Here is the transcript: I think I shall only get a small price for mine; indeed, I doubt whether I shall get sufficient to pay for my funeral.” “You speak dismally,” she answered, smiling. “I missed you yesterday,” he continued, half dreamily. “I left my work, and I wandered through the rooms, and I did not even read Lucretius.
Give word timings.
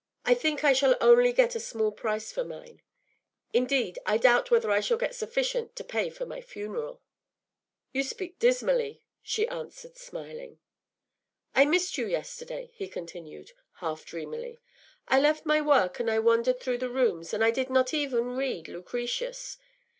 I 0.25 0.33
think 0.33 0.63
I 0.63 0.73
shall 0.73 0.95
only 0.99 1.31
get 1.31 1.53
a 1.53 1.59
small 1.59 1.91
price 1.91 2.31
for 2.31 2.43
mine; 2.43 2.81
indeed, 3.53 3.99
I 4.03 4.17
doubt 4.17 4.49
whether 4.49 4.71
I 4.71 4.79
shall 4.79 4.97
get 4.97 5.13
sufficient 5.13 5.75
to 5.75 5.83
pay 5.83 6.09
for 6.09 6.25
my 6.25 6.41
funeral.” 6.41 7.03
“You 7.93 8.01
speak 8.01 8.39
dismally,” 8.39 9.03
she 9.21 9.47
answered, 9.47 9.97
smiling. 9.97 10.57
“I 11.53 11.65
missed 11.65 11.99
you 11.99 12.07
yesterday,” 12.07 12.71
he 12.73 12.87
continued, 12.87 13.51
half 13.73 14.03
dreamily. 14.03 14.57
“I 15.07 15.19
left 15.19 15.45
my 15.45 15.61
work, 15.61 15.99
and 15.99 16.09
I 16.09 16.17
wandered 16.17 16.59
through 16.59 16.79
the 16.79 16.89
rooms, 16.89 17.31
and 17.31 17.43
I 17.45 17.51
did 17.51 17.69
not 17.69 17.93
even 17.93 18.35
read 18.35 18.67
Lucretius. 18.69 19.59